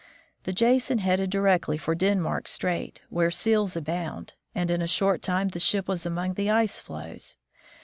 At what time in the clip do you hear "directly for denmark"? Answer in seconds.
1.29-2.47